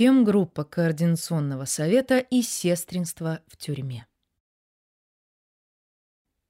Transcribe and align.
Фемгруппа 0.00 0.64
Координационного 0.64 1.66
совета 1.66 2.20
и 2.20 2.40
сестринство 2.40 3.42
в 3.46 3.58
тюрьме. 3.58 4.06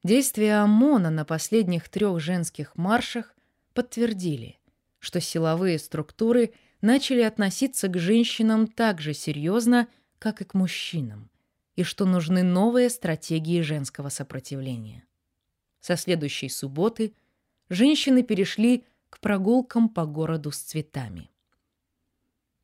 Действия 0.05 0.59
ОМОНа 0.59 1.11
на 1.11 1.25
последних 1.25 1.89
трех 1.89 2.21
женских 2.21 2.77
маршах 2.77 3.35
подтвердили, 3.75 4.61
что 5.01 5.21
силовые 5.21 5.81
структуры 5.81 6.55
начали 6.81 7.23
относиться 7.23 7.89
к 7.89 7.99
женщинам 7.99 8.69
так 8.69 9.01
же 9.01 9.15
серьезно, 9.15 9.89
как 10.21 10.43
и 10.43 10.45
к 10.45 10.55
мужчинам, 10.55 11.29
и 11.75 11.83
что 11.83 12.05
нужны 12.05 12.45
новые 12.45 12.89
стратегии 12.89 13.63
женского 13.63 14.11
сопротивления. 14.11 15.03
Со 15.81 15.97
следующей 15.97 16.51
субботы 16.51 17.15
женщины 17.69 18.23
перешли 18.23 18.85
к 19.09 19.19
прогулкам 19.19 19.89
по 19.89 20.07
городу 20.07 20.53
с 20.53 20.59
цветами. 20.59 21.33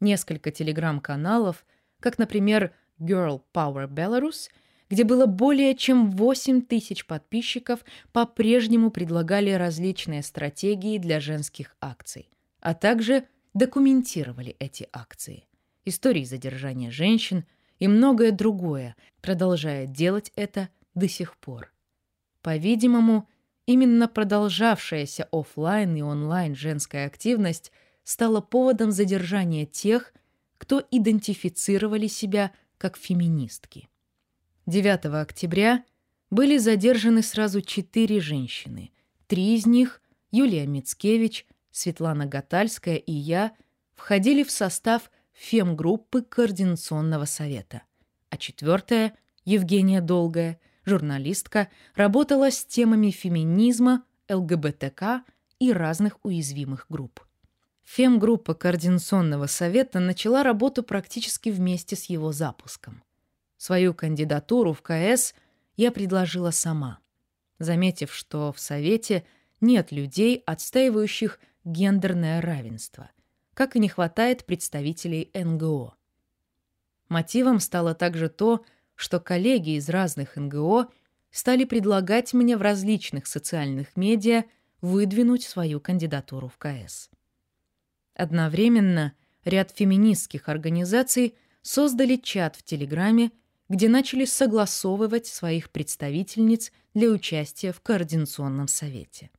Несколько 0.00 0.50
телеграм-каналов, 0.50 1.64
как, 2.00 2.18
например, 2.18 2.74
Girl 3.00 3.42
Power 3.54 3.88
Belarus, 3.88 4.50
где 4.88 5.04
было 5.04 5.26
более 5.26 5.74
чем 5.74 6.10
8 6.10 6.62
тысяч 6.62 7.06
подписчиков, 7.06 7.84
по-прежнему 8.12 8.90
предлагали 8.90 9.50
различные 9.50 10.22
стратегии 10.22 10.98
для 10.98 11.20
женских 11.20 11.76
акций, 11.80 12.28
а 12.60 12.74
также 12.74 13.24
документировали 13.54 14.54
эти 14.58 14.88
акции, 14.92 15.44
истории 15.84 16.24
задержания 16.24 16.90
женщин 16.90 17.44
и 17.78 17.88
многое 17.88 18.30
другое, 18.30 18.96
продолжая 19.22 19.86
делать 19.86 20.30
это 20.36 20.68
до 20.94 21.08
сих 21.08 21.36
пор. 21.36 21.72
По-видимому, 22.42 23.28
именно 23.66 24.08
продолжавшаяся 24.08 25.28
офлайн 25.32 25.96
и 25.96 26.02
онлайн 26.02 26.54
женская 26.54 27.06
активность 27.06 27.72
стала 28.06 28.40
поводом 28.40 28.92
задержания 28.92 29.66
тех, 29.66 30.14
кто 30.58 30.80
идентифицировали 30.92 32.06
себя 32.06 32.52
как 32.78 32.96
феминистки. 32.96 33.88
9 34.66 35.06
октября 35.06 35.84
были 36.30 36.56
задержаны 36.56 37.22
сразу 37.22 37.62
четыре 37.62 38.20
женщины. 38.20 38.92
Три 39.26 39.56
из 39.56 39.66
них, 39.66 40.00
Юлия 40.30 40.68
Мицкевич, 40.68 41.46
Светлана 41.72 42.26
Гатальская 42.26 42.94
и 42.94 43.12
я, 43.12 43.52
входили 43.96 44.44
в 44.44 44.52
состав 44.52 45.10
фемгруппы 45.32 46.22
Координационного 46.22 47.24
совета, 47.24 47.82
а 48.30 48.36
четвертая, 48.36 49.18
Евгения 49.44 50.00
Долгая, 50.00 50.60
журналистка, 50.84 51.70
работала 51.96 52.52
с 52.52 52.64
темами 52.64 53.10
феминизма, 53.10 54.04
ЛГБТК 54.30 55.24
и 55.58 55.72
разных 55.72 56.24
уязвимых 56.24 56.86
групп. 56.88 57.25
Фемгруппа 57.86 58.54
Координационного 58.54 59.46
совета 59.46 60.00
начала 60.00 60.42
работу 60.42 60.82
практически 60.82 61.50
вместе 61.50 61.94
с 61.94 62.06
его 62.06 62.32
запуском. 62.32 63.04
Свою 63.56 63.94
кандидатуру 63.94 64.72
в 64.72 64.82
КС 64.82 65.34
я 65.76 65.92
предложила 65.92 66.50
сама, 66.50 66.98
заметив, 67.60 68.12
что 68.12 68.52
в 68.52 68.58
Совете 68.58 69.24
нет 69.60 69.92
людей, 69.92 70.42
отстаивающих 70.44 71.38
гендерное 71.64 72.40
равенство, 72.42 73.08
как 73.54 73.76
и 73.76 73.78
не 73.78 73.88
хватает 73.88 74.44
представителей 74.44 75.30
НГО. 75.32 75.94
Мотивом 77.08 77.60
стало 77.60 77.94
также 77.94 78.28
то, 78.28 78.64
что 78.96 79.20
коллеги 79.20 79.76
из 79.76 79.88
разных 79.88 80.34
НГО 80.34 80.88
стали 81.30 81.64
предлагать 81.64 82.34
мне 82.34 82.56
в 82.56 82.62
различных 82.62 83.28
социальных 83.28 83.96
медиа 83.96 84.44
выдвинуть 84.80 85.44
свою 85.44 85.80
кандидатуру 85.80 86.48
в 86.48 86.58
КС. 86.58 87.10
Одновременно 88.16 89.12
ряд 89.44 89.72
феминистских 89.76 90.48
организаций 90.48 91.34
создали 91.60 92.16
чат 92.16 92.56
в 92.56 92.62
Телеграме, 92.62 93.30
где 93.68 93.88
начали 93.88 94.24
согласовывать 94.24 95.26
своих 95.26 95.70
представительниц 95.70 96.72
для 96.94 97.10
участия 97.10 97.72
в 97.72 97.80
Координационном 97.82 98.68
совете. 98.68 99.30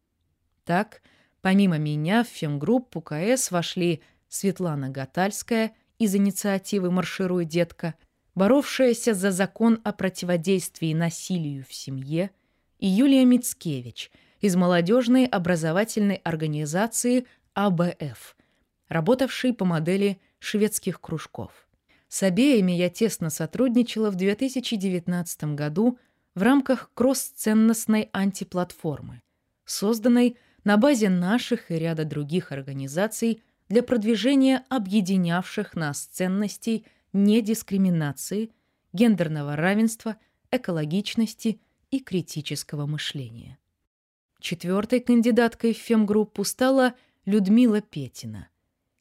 Так, 0.63 1.01
помимо 1.41 1.79
меня 1.79 2.23
в 2.23 2.27
фемгруппу 2.27 3.01
КС 3.01 3.49
вошли 3.49 4.01
Светлана 4.29 4.89
Гатальская 4.89 5.73
из 5.97 6.13
инициативы 6.13 6.91
«Маршируй, 6.91 7.45
детка», 7.45 7.95
боровшаяся 8.35 9.15
за 9.15 9.31
закон 9.31 9.81
о 9.83 9.91
противодействии 9.91 10.93
насилию 10.93 11.65
в 11.67 11.73
семье, 11.73 12.29
и 12.77 12.85
Юлия 12.87 13.25
Мицкевич 13.25 14.11
из 14.39 14.55
молодежной 14.55 15.25
образовательной 15.25 16.17
организации 16.17 17.25
АБФ, 17.55 18.35
работавшей 18.87 19.53
по 19.53 19.65
модели 19.65 20.19
шведских 20.39 21.01
кружков. 21.01 21.67
С 22.07 22.23
обеими 22.23 22.71
я 22.71 22.89
тесно 22.89 23.29
сотрудничала 23.29 24.09
в 24.09 24.15
2019 24.15 25.55
году 25.55 25.97
в 26.35 26.41
рамках 26.41 26.91
кросс-ценностной 26.93 28.09
антиплатформы, 28.13 29.21
созданной 29.65 30.37
на 30.63 30.77
базе 30.77 31.09
наших 31.09 31.71
и 31.71 31.75
ряда 31.75 32.05
других 32.05 32.51
организаций 32.51 33.41
для 33.69 33.83
продвижения 33.83 34.63
объединявших 34.69 35.75
нас 35.75 36.05
ценностей 36.05 36.85
недискриминации, 37.11 38.51
гендерного 38.93 39.55
равенства, 39.55 40.17
экологичности 40.51 41.59
и 41.91 41.99
критического 41.99 42.85
мышления. 42.85 43.57
Четвертой 44.39 44.99
кандидаткой 44.99 45.73
в 45.73 45.77
фемгруппу 45.77 46.43
стала 46.43 46.93
Людмила 47.25 47.81
Петина, 47.81 48.47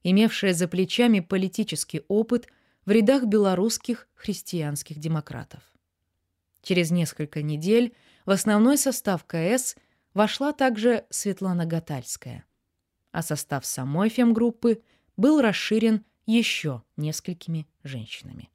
имевшая 0.09 0.55
за 0.55 0.69
плечами 0.69 1.19
политический 1.19 2.03
опыт 2.07 2.47
в 2.85 2.93
рядах 2.93 3.25
белорусских 3.25 4.07
христианских 4.15 5.01
демократов. 5.01 5.61
Через 6.63 6.93
несколько 6.93 7.43
недель 7.43 7.93
в 8.25 8.31
основной 8.31 8.79
состав 8.79 9.25
КС 9.25 9.75
вошла 10.15 10.53
также 10.53 11.07
Светлана 11.11 11.67
Гатальская, 11.67 12.45
а 13.11 13.23
состав 13.23 13.67
самой 13.67 14.09
фемгруппы 14.09 14.81
был 15.17 15.41
расширен 15.41 16.05
еще 16.25 16.85
несколькими 16.97 17.67
женщинами. 17.83 18.49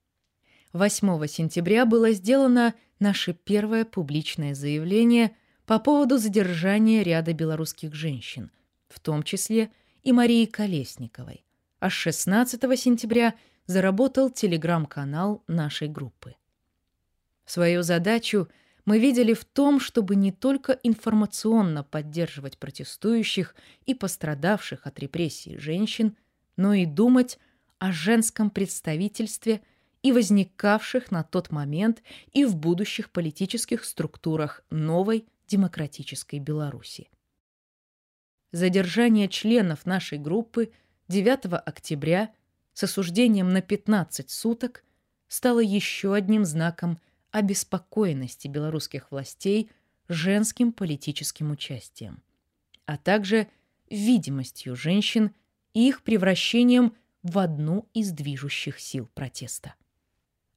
8 0.72 1.28
сентября 1.28 1.86
было 1.86 2.12
сделано 2.12 2.76
наше 3.00 3.34
первое 3.34 3.84
публичное 3.84 4.56
заявление 4.56 5.36
по 5.66 5.80
поводу 5.80 6.18
задержания 6.18 7.04
ряда 7.04 7.34
белорусских 7.34 7.94
женщин, 7.94 8.52
в 8.88 9.02
том 9.02 9.24
числе 9.24 9.70
и 10.04 10.12
Марии 10.12 10.46
Колесниковой, 10.46 11.46
а 11.80 11.90
с 11.90 11.94
16 11.94 12.62
сентября 12.80 13.36
заработал 13.66 14.30
телеграм-канал 14.30 15.44
нашей 15.48 15.88
группы. 15.88 16.36
Свою 17.46 17.84
задачу 17.84 18.48
мы 18.86 19.00
видели 19.00 19.34
в 19.34 19.46
том, 19.46 19.80
чтобы 19.80 20.16
не 20.16 20.32
только 20.32 20.74
информационно 20.84 21.84
поддерживать 21.84 22.58
протестующих 22.58 23.56
и 23.86 23.94
пострадавших 23.94 24.88
от 24.88 25.00
репрессий 25.00 25.58
женщин, 25.58 26.18
но 26.58 26.74
и 26.74 26.86
думать 26.86 27.40
о 27.78 27.92
женском 27.92 28.50
представительстве 28.50 29.62
и 30.04 30.12
возникавших 30.12 31.12
на 31.12 31.24
тот 31.24 31.52
момент 31.52 32.02
и 32.34 32.46
в 32.46 32.56
будущих 32.56 33.12
политических 33.12 33.86
структурах 33.86 34.64
новой 34.70 35.26
демократической 35.48 36.40
Беларуси. 36.40 37.10
Задержание 38.52 39.30
членов 39.30 39.86
нашей 39.86 40.18
группы 40.18 40.72
9 41.08 41.46
октября 41.66 42.32
с 42.74 42.84
осуждением 42.84 43.52
на 43.54 43.62
15 43.62 44.30
суток 44.30 44.84
стало 45.28 45.60
еще 45.60 46.14
одним 46.14 46.44
знаком 46.44 47.00
обеспокоенности 47.32 48.50
белорусских 48.50 49.12
властей 49.12 49.72
женским 50.10 50.74
политическим 50.74 51.52
участием, 51.52 52.22
а 52.86 52.98
также 52.98 53.48
видимостью 53.90 54.76
женщин 54.76 55.34
и 55.74 55.88
их 55.88 56.02
превращением 56.02 56.94
в 57.24 57.40
одну 57.40 57.88
из 57.94 58.12
движущих 58.12 58.82
сил 58.82 59.10
протеста. 59.14 59.76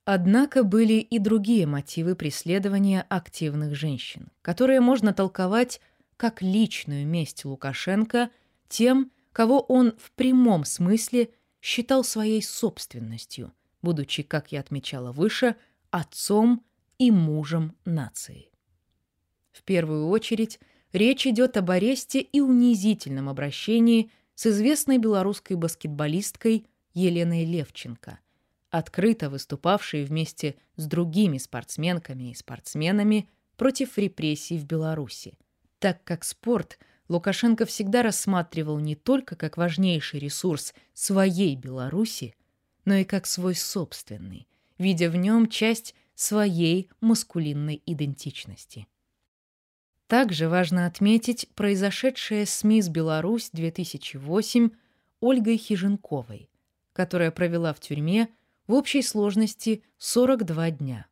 Однако 0.04 0.64
были 0.64 0.94
и 0.94 1.19
другие 1.19 1.66
мотивы 1.66 2.16
преследования 2.16 3.06
активных 3.08 3.76
женщин, 3.76 4.32
которые 4.42 4.80
можно 4.80 5.14
толковать 5.14 5.80
как 6.16 6.43
личную 6.43 7.06
месть 7.06 7.44
Лукашенко 7.44 8.31
тем, 8.69 9.11
кого 9.32 9.61
он 9.61 9.94
в 9.99 10.11
прямом 10.12 10.64
смысле 10.64 11.31
считал 11.61 12.05
своей 12.05 12.43
собственностью, 12.43 13.52
будучи, 13.82 14.22
как 14.22 14.52
я 14.52 14.61
отмечала 14.61 15.12
выше, 15.12 15.56
отцом 15.90 16.64
и 16.99 17.11
мужем 17.11 17.76
нации. 17.84 18.50
В 19.52 19.62
первую 19.62 20.08
очередь 20.08 20.61
речь 20.93 21.26
идет 21.26 21.56
об 21.56 21.70
аресте 21.70 22.20
и 22.20 22.40
унизительном 22.40 23.28
обращении– 23.28 24.10
с 24.34 24.46
известной 24.46 24.99
белорусской 24.99 25.56
баскетболисткой 25.56 26.67
Еленой 26.93 27.44
Левченко, 27.44 28.19
открыто 28.70 29.31
выступавшей 29.31 30.05
вместе 30.05 30.56
с 30.76 30.87
другими 30.87 31.38
спортсменками 31.38 32.31
и 32.31 32.34
спортсменами 32.34 33.28
против 33.56 33.96
репрессий 33.99 34.58
в 34.58 34.64
Беларуси, 34.64 35.38
так 35.84 36.02
как 36.02 36.25
спорт 36.25 36.78
Лукашенко 37.10 37.66
всегда 37.66 38.02
рассматривал 38.02 38.78
не 38.78 38.94
только 38.94 39.36
как 39.36 39.58
важнейший 39.58 40.19
ресурс 40.19 40.72
своей 40.94 41.56
Беларуси, 41.56 42.34
но 42.86 42.94
и 42.94 43.04
как 43.04 43.26
свой 43.26 43.54
собственный, 43.54 44.48
видя 44.78 45.10
в 45.10 45.16
нем 45.16 45.46
часть 45.46 45.94
своей 46.14 46.88
маскулинной 47.02 47.82
идентичности. 47.84 48.86
Также 50.06 50.48
важно 50.48 50.86
отметить 50.86 51.50
произошедшее 51.54 52.46
с 52.46 52.64
«Мисс 52.64 52.88
Беларусь» 52.88 53.50
2008 53.52 54.70
Ольгой 55.20 55.58
Хиженковой, 55.58 56.48
которая 56.94 57.31
провела 57.31 57.75
в 57.75 57.81
тюрьме 57.81 58.31
в 58.66 58.72
общей 58.72 59.02
сложности 59.02 59.82
42 59.98 60.70
дня. 60.70 61.06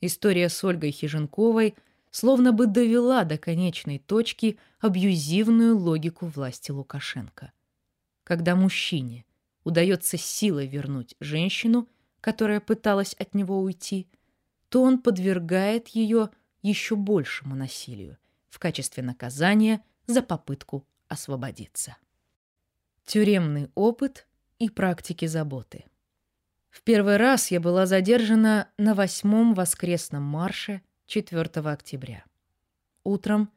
История 0.00 0.48
с 0.48 0.64
Ольгой 0.64 0.90
Хиженковой 0.90 1.76
словно 2.10 2.52
бы 2.52 2.66
довела 2.66 3.24
до 3.24 3.38
конечной 3.38 3.98
точки 3.98 4.58
абьюзивную 4.80 5.76
логику 5.76 6.26
власти 6.26 6.70
Лукашенко. 6.70 7.52
Когда 8.24 8.54
мужчине 8.54 9.24
удается 9.64 10.16
силой 10.16 10.66
вернуть 10.66 11.14
женщину, 11.20 11.88
которая 12.20 12.60
пыталась 12.60 13.14
от 13.14 13.34
него 13.34 13.60
уйти, 13.60 14.08
то 14.68 14.82
он 14.82 15.00
подвергает 15.00 15.88
ее 15.88 16.30
еще 16.62 16.96
большему 16.96 17.54
насилию 17.54 18.18
в 18.48 18.58
качестве 18.58 19.02
наказания 19.02 19.82
за 20.06 20.22
попытку 20.22 20.86
освободиться. 21.08 21.96
Тюремный 23.04 23.70
опыт 23.74 24.26
и 24.58 24.68
практики 24.68 25.26
заботы. 25.26 25.84
В 26.68 26.82
первый 26.82 27.16
раз 27.16 27.50
я 27.50 27.60
была 27.60 27.86
задержана 27.86 28.68
на 28.78 28.94
восьмом 28.94 29.54
воскресном 29.54 30.22
марше 30.22 30.82
4 31.10 31.50
октября. 31.68 32.24
Утром, 33.02 33.50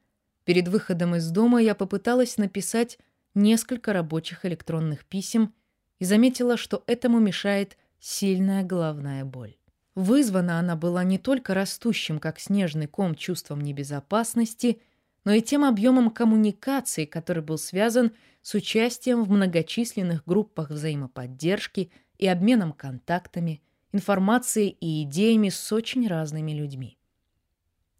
перед 0.43 0.67
выходом 0.69 1.15
из 1.15 1.29
дома, 1.29 1.61
я 1.61 1.75
попыталась 1.75 2.37
написать 2.37 2.97
несколько 3.35 3.93
рабочих 3.93 4.43
электронных 4.43 5.05
писем 5.05 5.53
и 5.99 6.05
заметила, 6.05 6.57
что 6.57 6.83
этому 6.87 7.19
мешает 7.19 7.77
сильная 7.99 8.63
головная 8.63 9.23
боль. 9.23 9.55
Вызвана 9.93 10.57
она 10.57 10.75
была 10.75 11.03
не 11.03 11.19
только 11.19 11.53
растущим, 11.53 12.17
как 12.17 12.39
снежный 12.39 12.87
ком, 12.87 13.13
чувством 13.13 13.61
небезопасности, 13.61 14.81
но 15.23 15.33
и 15.33 15.43
тем 15.43 15.63
объемом 15.63 16.09
коммуникации, 16.09 17.05
который 17.05 17.43
был 17.43 17.59
связан 17.59 18.13
с 18.41 18.55
участием 18.55 19.23
в 19.23 19.29
многочисленных 19.29 20.25
группах 20.25 20.71
взаимоподдержки 20.71 21.91
и 22.17 22.25
обменом 22.25 22.73
контактами, 22.73 23.61
информацией 23.91 24.69
и 24.69 25.03
идеями 25.03 25.49
с 25.49 25.71
очень 25.71 26.07
разными 26.07 26.51
людьми. 26.53 26.97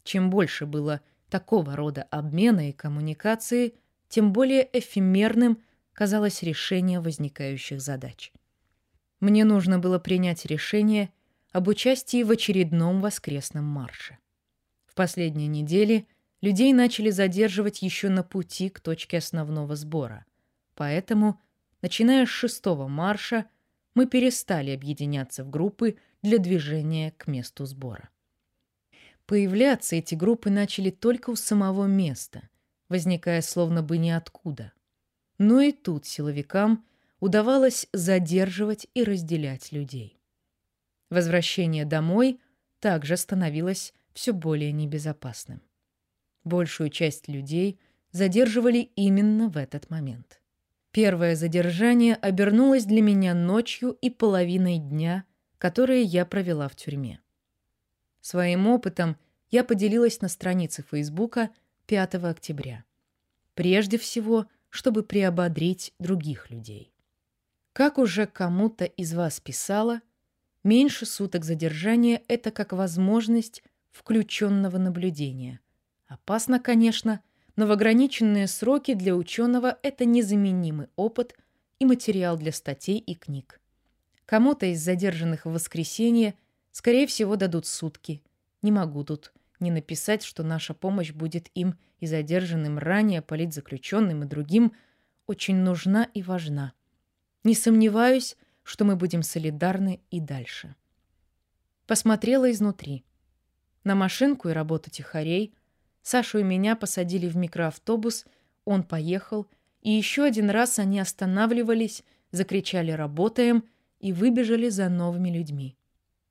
Чем 0.04 0.30
больше 0.30 0.66
было 0.66 1.00
такого 1.28 1.74
рода 1.74 2.02
обмена 2.04 2.68
и 2.68 2.72
коммуникации, 2.72 3.74
тем 4.08 4.32
более 4.32 4.68
эфемерным 4.72 5.58
казалось 5.92 6.42
решение 6.42 7.00
возникающих 7.00 7.80
задач. 7.80 8.32
Мне 9.20 9.44
нужно 9.44 9.78
было 9.78 9.98
принять 9.98 10.46
решение– 10.46 11.10
об 11.54 11.68
участии 11.68 12.24
в 12.24 12.32
очередном 12.32 13.00
воскресном 13.00 13.64
марше. 13.64 14.18
В 14.86 14.94
последние 14.96 15.46
недели 15.46 16.08
людей 16.40 16.72
начали 16.72 17.10
задерживать 17.10 17.80
еще 17.80 18.08
на 18.08 18.24
пути 18.24 18.68
к 18.68 18.80
точке 18.80 19.18
основного 19.18 19.76
сбора. 19.76 20.26
Поэтому, 20.74 21.40
начиная 21.80 22.26
с 22.26 22.28
шестого 22.28 22.88
марша, 22.88 23.46
мы 23.94 24.06
перестали 24.06 24.72
объединяться 24.72 25.44
в 25.44 25.50
группы 25.50 25.96
для 26.22 26.38
движения 26.38 27.12
к 27.12 27.28
месту 27.28 27.66
сбора. 27.66 28.10
Появляться 29.26 29.96
эти 29.96 30.14
группы 30.14 30.50
начали 30.50 30.90
только 30.90 31.30
у 31.30 31.36
самого 31.36 31.86
места, 31.86 32.48
возникая 32.88 33.40
словно 33.40 33.82
бы 33.82 33.96
ниоткуда. 33.96 34.72
Но 35.38 35.60
и 35.60 35.72
тут 35.72 36.04
силовикам 36.04 36.84
удавалось 37.20 37.88
задерживать 37.92 38.86
и 38.92 39.02
разделять 39.02 39.72
людей. 39.72 40.20
Возвращение 41.08 41.84
домой 41.86 42.40
также 42.80 43.16
становилось 43.16 43.94
все 44.12 44.32
более 44.32 44.72
небезопасным. 44.72 45.62
Большую 46.44 46.90
часть 46.90 47.28
людей 47.28 47.80
задерживали 48.12 48.90
именно 48.94 49.48
в 49.48 49.56
этот 49.56 49.88
момент. 49.88 50.40
Первое 50.90 51.34
задержание 51.34 52.14
обернулось 52.14 52.84
для 52.84 53.00
меня 53.00 53.34
ночью 53.34 53.96
и 54.00 54.10
половиной 54.10 54.78
дня, 54.78 55.24
которые 55.58 56.02
я 56.02 56.26
провела 56.26 56.68
в 56.68 56.76
тюрьме. 56.76 57.20
Своим 58.24 58.66
опытом 58.68 59.18
я 59.50 59.64
поделилась 59.64 60.22
на 60.22 60.28
странице 60.28 60.82
Фейсбука 60.90 61.50
5 61.84 62.14
октября. 62.14 62.84
Прежде 63.52 63.98
всего, 63.98 64.46
чтобы 64.70 65.02
приободрить 65.02 65.92
других 65.98 66.48
людей. 66.48 66.90
Как 67.74 67.98
уже 67.98 68.26
кому-то 68.26 68.86
из 68.86 69.12
вас 69.12 69.40
писала, 69.40 70.00
Меньше 70.62 71.04
суток 71.04 71.44
задержания– 71.44 72.22
это 72.28 72.50
как 72.50 72.72
возможность 72.72 73.62
включенного 73.90 74.78
наблюдения. 74.78 75.60
Опасно, 76.06 76.58
конечно, 76.58 77.20
но 77.56 77.66
в 77.66 77.72
ограниченные 77.72 78.48
сроки 78.48 78.94
для 78.94 79.14
ученого 79.14 79.78
это 79.82 80.06
незаменимый 80.06 80.86
опыт 80.96 81.36
и 81.78 81.84
материал 81.84 82.38
для 82.38 82.52
статей 82.52 82.96
и 82.96 83.14
книг. 83.14 83.60
Кому-то 84.24 84.64
из 84.64 84.80
задержанных 84.80 85.44
в 85.44 85.52
воскресенье, 85.52 86.34
скорее 86.74 87.06
всего, 87.06 87.36
дадут 87.36 87.66
сутки. 87.66 88.20
Не 88.60 88.72
могу 88.72 89.04
тут 89.04 89.32
не 89.60 89.70
написать, 89.70 90.24
что 90.24 90.42
наша 90.42 90.74
помощь 90.74 91.12
будет 91.12 91.48
им 91.54 91.78
и 92.00 92.06
задержанным 92.06 92.78
ранее, 92.78 93.22
политзаключенным 93.22 94.24
и 94.24 94.26
другим 94.26 94.72
очень 95.28 95.56
нужна 95.56 96.08
и 96.14 96.22
важна. 96.22 96.72
Не 97.44 97.54
сомневаюсь, 97.54 98.36
что 98.64 98.84
мы 98.84 98.96
будем 98.96 99.22
солидарны 99.22 100.00
и 100.10 100.18
дальше. 100.18 100.74
Посмотрела 101.86 102.50
изнутри. 102.50 103.04
На 103.84 103.94
машинку 103.94 104.48
и 104.48 104.52
работу 104.52 104.90
тихарей. 104.90 105.54
Сашу 106.02 106.38
и 106.38 106.42
меня 106.42 106.74
посадили 106.74 107.28
в 107.28 107.36
микроавтобус, 107.36 108.26
он 108.64 108.82
поехал, 108.82 109.46
и 109.80 109.92
еще 109.92 110.24
один 110.24 110.50
раз 110.50 110.80
они 110.80 110.98
останавливались, 110.98 112.02
закричали 112.32 112.90
«работаем» 112.90 113.64
и 114.00 114.12
выбежали 114.12 114.68
за 114.70 114.88
новыми 114.88 115.30
людьми. 115.30 115.76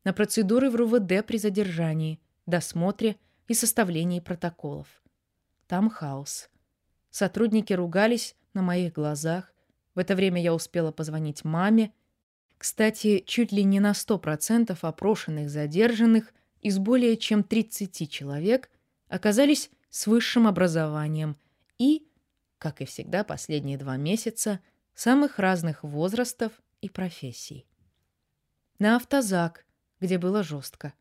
На 0.03 0.13
процедуры 0.13 0.69
в 0.69 0.75
РУВД 0.75 1.25
при 1.25 1.37
задержании, 1.37 2.19
досмотре 2.45 3.15
и 3.47 3.53
составлении 3.53 4.19
протоколов. 4.19 4.87
Там 5.67 5.89
хаос. 5.89 6.49
Сотрудники 7.09 7.73
ругались 7.73 8.35
на 8.53 8.61
моих 8.61 8.93
глазах. 8.93 9.53
В 9.95 9.99
это 9.99 10.15
время 10.15 10.41
я 10.41 10.53
успела 10.53 10.91
позвонить 10.91 11.43
маме, 11.43 11.93
кстати, 12.63 13.21
чуть 13.27 13.51
ли 13.51 13.65
не 13.65 13.81
на 13.81 13.91
100% 13.91 14.77
опрошенных 14.81 15.49
задержанных 15.49 16.33
из 16.61 16.79
более 16.79 17.17
чем 17.17 17.43
30 17.43 18.09
человек 18.09 18.69
оказались 19.09 19.69
с 19.89 20.07
высшим 20.07 20.47
образованием 20.47 21.35
и, 21.77 22.07
как 22.59 22.79
и 22.79 22.85
всегда 22.85 23.25
последние 23.25 23.77
два 23.77 23.97
месяца, 23.97 24.61
самых 24.95 25.39
разных 25.39 25.83
возрастов 25.83 26.53
и 26.79 26.87
профессий. 26.87 27.67
На 28.79 28.95
автозак, 28.95 29.65
где 30.03 30.17
было 30.17 30.43
жестко. 30.43 30.93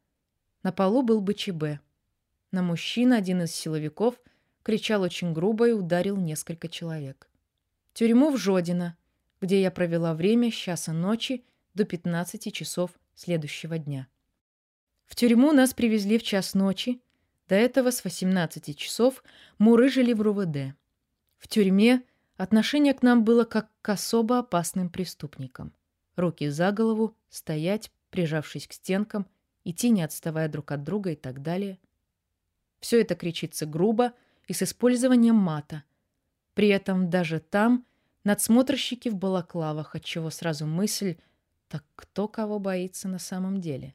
На 0.62 0.70
полу 0.70 1.02
был 1.02 1.20
БЧБ. 1.20 1.80
На 2.52 2.62
мужчин 2.62 3.12
один 3.12 3.42
из 3.42 3.52
силовиков 3.52 4.14
кричал 4.62 5.02
очень 5.02 5.32
грубо 5.32 5.68
и 5.68 5.72
ударил 5.72 6.16
несколько 6.16 6.68
человек. 6.68 7.28
Тюрьму 7.94 8.30
в 8.30 8.36
Жодино, 8.36 8.96
где 9.40 9.60
я 9.60 9.72
провела 9.72 10.14
время 10.14 10.52
с 10.52 10.54
часа 10.54 10.92
ночи 10.92 11.44
до 11.74 11.84
15 11.84 12.54
часов 12.54 12.92
следующего 13.16 13.76
дня. 13.76 14.06
В 15.06 15.16
тюрьму 15.16 15.50
нас 15.50 15.74
привезли 15.74 16.16
в 16.16 16.22
час 16.22 16.54
ночи. 16.54 17.02
До 17.48 17.56
этого 17.56 17.90
с 17.90 18.04
18 18.04 18.78
часов 18.78 19.24
мурыжили 19.58 20.12
в 20.12 20.22
РУВД. 20.22 20.76
В 21.38 21.48
тюрьме 21.48 22.04
отношение 22.36 22.94
к 22.94 23.02
нам 23.02 23.24
было 23.24 23.42
как 23.42 23.68
к 23.82 23.88
особо 23.88 24.38
опасным 24.38 24.88
преступникам. 24.88 25.74
Руки 26.14 26.48
за 26.48 26.70
голову, 26.70 27.16
стоять, 27.30 27.90
прижавшись 28.12 28.68
к 28.68 28.72
стенкам, 28.72 29.26
идти 29.64 29.90
не 29.90 30.02
отставая 30.02 30.48
друг 30.48 30.70
от 30.70 30.84
друга 30.84 31.10
и 31.10 31.16
так 31.16 31.42
далее. 31.42 31.80
Все 32.78 33.00
это 33.00 33.16
кричится 33.16 33.66
грубо 33.66 34.12
и 34.46 34.52
с 34.52 34.62
использованием 34.62 35.34
мата. 35.34 35.82
При 36.54 36.68
этом 36.68 37.10
даже 37.10 37.40
там 37.40 37.84
надсмотрщики 38.22 39.08
в 39.08 39.16
балаклавах, 39.16 39.96
отчего 39.96 40.30
сразу 40.30 40.66
мысль– 40.66 41.16
так 41.72 41.86
кто 41.96 42.28
кого 42.28 42.58
боится 42.58 43.08
на 43.08 43.18
самом 43.18 43.62
деле? 43.62 43.94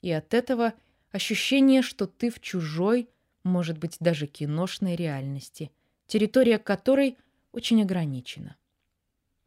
И 0.00 0.12
от 0.12 0.32
этого 0.32 0.74
ощущение, 1.10 1.82
что 1.82 2.06
ты 2.06 2.30
в 2.30 2.38
чужой, 2.38 3.08
может 3.42 3.78
быть, 3.78 3.96
даже 3.98 4.28
киношной 4.28 4.94
реальности, 4.94 5.72
территория 6.06 6.60
которой 6.60 7.18
очень 7.50 7.82
ограничена. 7.82 8.54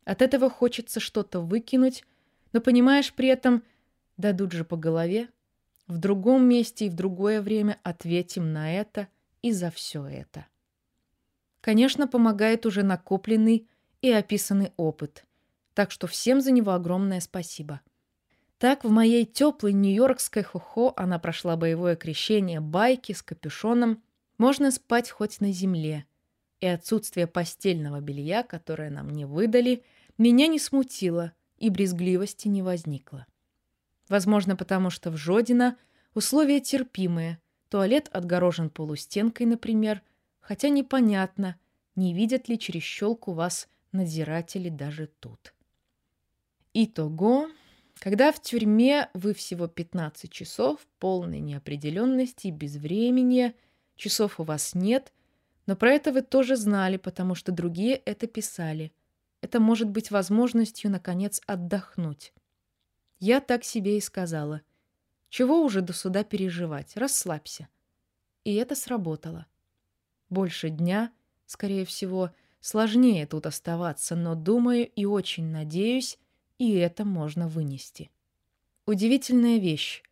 От 0.04 0.22
этого 0.22 0.50
хочется 0.50 1.00
что-то 1.00 1.40
выкинуть, 1.40 2.04
но 2.52 2.60
понимаешь 2.60 3.14
при 3.14 3.30
этом, 3.30 3.64
дадут 4.18 4.52
же 4.52 4.64
по 4.64 4.76
голове, 4.76 5.30
в 5.88 5.98
другом 5.98 6.48
месте 6.48 6.88
и 6.88 6.90
в 6.90 6.96
другое 6.96 7.42
время 7.42 7.80
ответим 7.84 8.52
на 8.52 8.74
это 8.74 9.08
и 9.42 9.52
за 9.52 9.72
все 9.72 10.06
это. 10.06 10.46
Конечно, 11.62 12.08
помогает 12.08 12.66
уже 12.66 12.84
накопленный 12.84 13.68
и 14.02 14.12
описанный 14.12 14.74
опыт, 14.78 15.26
Так 15.74 15.92
что 15.92 16.08
всем 16.08 16.42
за 16.42 16.52
него 16.52 16.72
огромное 16.72 17.20
спасибо. 17.20 17.82
Так 18.58 18.84
в 18.84 18.90
моей 18.90 19.26
теплой 19.26 19.74
нью-йоркской 19.74 20.44
хухо 20.44 20.92
она 20.96 21.20
прошла 21.20 21.56
боевое 21.56 21.96
крещение 21.96 22.60
байки 22.60 23.12
с 23.12 23.22
капюшоном. 23.22 24.02
Можно 24.40 24.72
спать 24.72 25.12
хоть 25.12 25.40
на 25.42 25.52
земле. 25.52 26.06
И 26.60 26.66
отсутствие 26.66 27.28
постельного 27.28 28.02
белья, 28.02 28.42
которое 28.42 28.90
нам 28.90 29.10
не 29.10 29.26
выдали, 29.26 29.84
меня 30.18 30.48
не 30.48 30.58
смутило 30.58 31.34
и 31.58 31.70
брезгливости 31.70 32.48
не 32.48 32.64
возникло. 32.64 33.28
Возможно, 34.10 34.56
потому 34.56 34.90
что 34.90 35.12
в 35.12 35.18
Жодино 35.18 35.78
условия 36.14 36.60
терпимые. 36.60 37.40
Туалет 37.70 38.10
отгорожен 38.14 38.70
полустенкой, 38.70 39.46
например, 39.46 40.02
хотя 40.40 40.70
непонятно, 40.70 41.58
не 41.96 42.14
видят 42.14 42.48
ли 42.48 42.58
через 42.58 42.84
щелку 42.84 43.34
вас 43.34 43.68
надзиратели 43.92 44.70
даже 44.70 45.08
тут. 45.20 45.54
Итого, 46.74 47.50
когда 47.96 48.32
в 48.32 48.42
тюрьме 48.42 49.10
вы 49.14 49.34
всего 49.34 49.68
15 49.68 50.32
часов, 50.32 50.88
полной 51.00 51.40
неопределенности 51.40 52.48
и 52.48 52.52
безвременья, 52.52 53.54
часов 53.96 54.40
у 54.40 54.44
вас 54.44 54.76
нет, 54.76 55.12
но 55.66 55.76
про 55.76 55.92
это 55.92 56.14
вы 56.14 56.22
тоже 56.22 56.56
знали, 56.56 56.98
потому 56.98 57.36
что 57.36 57.52
другие 57.52 57.96
это 57.96 58.28
писали. 58.28 58.94
Это 59.42 59.60
может 59.60 59.90
быть 59.90 60.12
возможностью, 60.12 60.90
наконец, 60.90 61.42
отдохнуть. 61.46 62.34
Я 63.20 63.40
так 63.42 63.64
себе 63.64 63.98
и 63.98 64.02
сказала. 64.02 64.62
Чего 65.30 65.64
уже 65.64 65.82
до 65.82 65.94
суда 65.94 66.24
переживать? 66.24 66.96
Расслабься. 66.96 67.68
И 68.44 68.54
это 68.56 68.76
сработало. 68.76 69.48
Больше 70.30 70.70
дня, 70.70 71.12
скорее 71.46 71.86
всего, 71.86 72.32
сложнее 72.60 73.26
тут 73.26 73.46
оставаться, 73.46 74.16
но 74.16 74.36
думаю 74.36 74.88
и 74.88 75.06
очень 75.06 75.46
надеюсь, 75.46 76.20
и 76.58 76.74
это 76.76 77.06
можно 77.06 77.48
вынести. 77.48 78.10
Удивительная 78.86 79.58
вещь. 79.58 80.04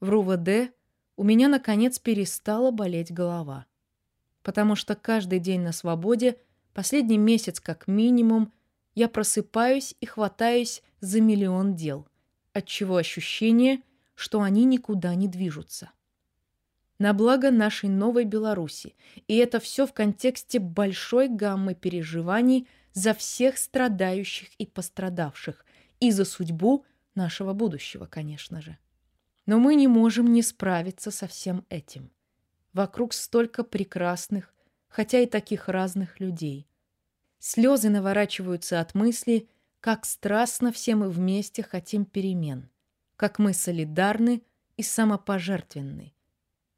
В 0.00 0.08
РУВД 0.08 0.72
у 1.16 1.24
меня, 1.24 1.48
наконец, 1.48 1.98
перестала 1.98 2.70
болеть 2.70 3.12
голова. 3.12 3.66
Потому 4.42 4.76
что 4.76 4.94
каждый 4.94 5.40
день 5.40 5.62
на 5.62 5.72
свободе, 5.72 6.38
последний 6.72 7.18
месяц 7.18 7.58
как 7.58 7.88
минимум, 7.88 8.52
я 8.94 9.08
просыпаюсь 9.08 9.94
и 10.00 10.06
хватаюсь 10.06 10.82
за 11.00 11.20
миллион 11.20 11.74
дел, 11.74 12.06
отчего 12.52 12.96
ощущение, 12.96 13.82
что 14.14 14.42
они 14.42 14.64
никуда 14.64 15.14
не 15.14 15.28
движутся. 15.28 15.90
На 16.98 17.12
благо 17.12 17.52
нашей 17.52 17.88
новой 17.88 18.24
Беларуси, 18.24 18.96
и 19.28 19.36
это 19.36 19.60
все 19.60 19.86
в 19.86 19.92
контексте 19.92 20.58
большой 20.58 21.28
гаммы 21.28 21.74
переживаний 21.74 22.66
за 22.92 23.14
всех 23.14 23.58
страдающих 23.58 24.48
и 24.58 24.66
пострадавших, 24.66 25.64
и 26.00 26.10
за 26.10 26.24
судьбу 26.24 26.84
нашего 27.14 27.52
будущего, 27.52 28.06
конечно 28.06 28.60
же. 28.60 28.76
Но 29.46 29.58
мы 29.58 29.76
не 29.76 29.86
можем 29.86 30.32
не 30.32 30.42
справиться 30.42 31.12
со 31.12 31.28
всем 31.28 31.64
этим. 31.68 32.10
Вокруг 32.72 33.14
столько 33.14 33.62
прекрасных, 33.62 34.52
хотя 34.88 35.20
и 35.20 35.26
таких 35.26 35.68
разных 35.68 36.18
людей. 36.18 36.66
Слезы 37.38 37.88
наворачиваются 37.88 38.80
от 38.80 38.94
мысли, 38.94 39.48
как 39.80 40.04
страстно 40.04 40.72
все 40.72 40.94
мы 40.94 41.08
вместе 41.08 41.62
хотим 41.62 42.04
перемен, 42.04 42.68
как 43.16 43.38
мы 43.38 43.52
солидарны 43.52 44.42
и 44.76 44.82
самопожертвенны. 44.82 46.14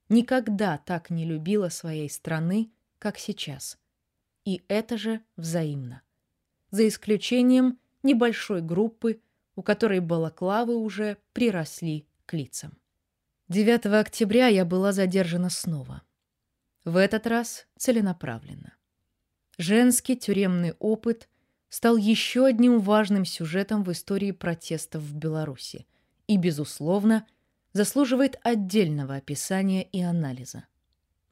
Никогда 0.09 0.79
так 0.79 1.11
не 1.11 1.25
любила 1.25 1.69
своей 1.69 2.11
страны, 2.11 2.71
как 2.99 3.19
сейчас. 3.19 3.79
И 4.45 4.63
это 4.69 4.99
же 4.99 5.21
взаимно. 5.37 6.03
За 6.71 6.87
исключением 6.87 7.79
небольшой 8.03 8.63
группы, 8.63 9.21
у 9.55 9.63
которой 9.63 10.01
балаклавы 10.01 10.77
уже 10.77 11.19
приросли 11.33 12.07
к 12.27 12.35
лицам. 12.35 12.77
9 13.49 13.87
октября 13.87 14.47
я 14.47 14.65
была 14.65 14.93
задержана 14.93 15.51
снова. 15.51 16.03
В 16.85 16.97
этот 16.97 17.27
раз 17.27 17.67
целенаправленно. 17.77 18.75
Женский 19.59 20.17
тюремный 20.17 20.75
опыт 20.79 21.29
стал 21.71 21.97
еще 21.97 22.45
одним 22.45 22.81
важным 22.81 23.25
сюжетом 23.25 23.83
в 23.83 23.93
истории 23.93 24.33
протестов 24.33 25.03
в 25.03 25.15
Беларуси 25.15 25.87
и, 26.27 26.37
безусловно, 26.37 27.27
заслуживает 27.73 28.39
отдельного 28.43 29.15
описания 29.15 29.85
и 29.85 30.03
анализа. 30.03 30.67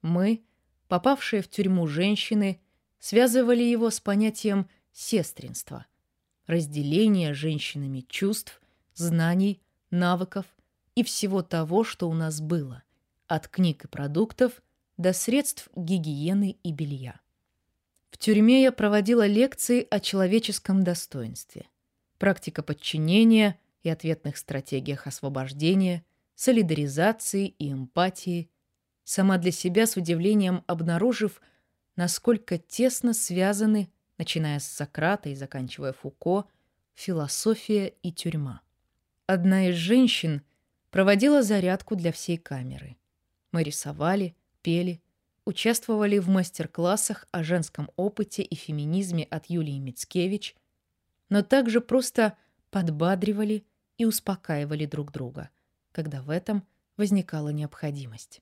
Мы, 0.01 0.43
попавшие 0.87 1.43
в 1.43 1.49
тюрьму 1.49 1.87
женщины, 1.87 2.61
связывали 2.99 3.63
его 3.63 3.91
с 3.91 4.01
понятием 4.01 4.69
сестринства– 4.93 5.85
разделение 6.49 7.35
женщинами 7.35 8.01
чувств, 8.09 8.61
знаний, 8.95 9.61
навыков 9.91 10.47
и 10.97 11.05
всего 11.05 11.43
того, 11.43 11.85
что 11.85 12.09
у 12.09 12.15
нас 12.15 12.41
было, 12.41 12.83
от 13.29 13.47
книг 13.47 13.85
и 13.85 13.89
продуктов 13.89 14.63
до 14.97 15.13
средств 15.13 15.69
гигиены 15.77 16.57
и 16.63 16.73
белья. 16.73 17.21
В 18.11 18.19
тюрьме 18.19 18.63
я 18.63 18.73
проводила 18.73 19.27
лекции 19.27 19.87
о 19.91 20.01
человеческом 20.01 20.83
достоинстве, 20.83 21.67
практика 22.19 22.63
подчинения 22.63 23.59
и 23.83 23.89
ответных 23.89 24.37
стратегиях 24.37 25.07
освобождения, 25.07 26.05
солидаризации 26.35 27.49
и 27.59 27.73
эмпатии, 27.73 28.51
сама 29.05 29.39
для 29.39 29.53
себя 29.53 29.87
с 29.87 29.97
удивлением 29.97 30.65
обнаружив, 30.67 31.41
насколько 31.97 32.59
тесно 32.59 33.15
связаны 33.15 33.91
начиная 34.19 34.59
с 34.59 34.67
Сократа 34.67 35.31
и 35.31 35.35
заканчивая 35.35 35.93
Фуко, 35.93 36.45
философия 36.95 37.95
и 38.03 38.13
тюрьма. 38.13 38.61
Одна 39.27 39.69
из 39.69 39.77
женщин 39.77 40.43
проводила 40.91 41.43
зарядку 41.43 41.95
для 41.95 42.13
всей 42.13 42.37
камеры. 42.37 42.97
Мы 43.53 43.63
рисовали, 43.63 44.37
пели, 44.63 45.01
участвовали 45.49 46.19
в 46.19 46.29
мастер-классах 46.29 47.27
о 47.31 47.43
женском 47.43 47.91
опыте 47.97 48.43
и 48.43 48.55
феминизме 48.55 49.25
от 49.25 49.47
Юлии 49.47 49.79
Мицкевич, 49.79 50.55
но 51.29 51.43
также 51.43 51.81
просто 51.81 52.37
подбадривали 52.71 53.65
и 53.97 54.05
успокаивали 54.05 54.87
друг 54.87 55.11
друга, 55.11 55.51
когда 55.93 56.23
в 56.23 56.31
этом 56.31 56.67
возникала 56.97 57.49
необходимость. 57.49 58.41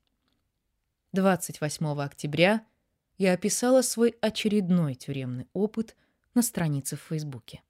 28 1.12 2.00
октября– 2.00 2.64
я 3.18 3.32
описала 3.32 3.82
свой 3.82 4.16
очередной 4.20 4.94
тюремный 4.94 5.48
опыт 5.52 5.96
на 6.34 6.42
странице 6.42 6.96
в 6.96 7.00
Фейсбуке. 7.00 7.62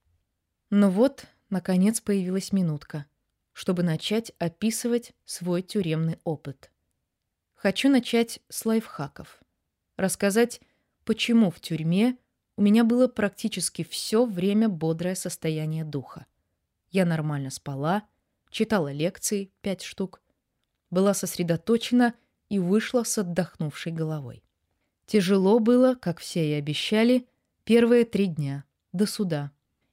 Но 0.70 0.90
вот, 0.90 1.26
наконец, 1.50 2.00
появилась 2.00 2.52
минутка, 2.52 3.06
чтобы 3.52 3.82
начать 3.82 4.32
описывать 4.38 5.12
свой 5.24 5.62
тюремный 5.62 6.18
опыт. 6.24 6.70
Хочу 7.56 7.88
начать 7.88 8.40
с 8.50 8.66
лайфхаков. 8.66 9.40
Рассказать, 9.96 10.60
почему 11.04 11.50
в 11.50 11.58
тюрьме 11.58 12.18
у 12.56 12.62
меня 12.62 12.84
было 12.84 13.08
практически 13.08 13.82
все 13.82 14.26
время 14.26 14.68
бодрое 14.68 15.14
состояние 15.14 15.82
духа. 15.82 16.26
Я 16.90 17.06
нормально 17.06 17.50
спала, 17.50 18.02
читала 18.50 18.92
лекции, 18.92 19.50
пять 19.62 19.82
штук, 19.82 20.20
была 20.90 21.14
сосредоточена 21.14 22.14
и 22.50 22.58
вышла 22.58 23.04
с 23.04 23.16
отдохнувшей 23.16 23.92
головой. 23.92 24.44
Тяжело 25.06 25.58
было, 25.58 25.94
как 25.94 26.20
все 26.20 26.50
и 26.50 26.52
обещали, 26.52 27.26
первые 27.64 28.04
три 28.04 28.26
дня, 28.26 28.64
до 28.92 29.06
суда. 29.06 29.50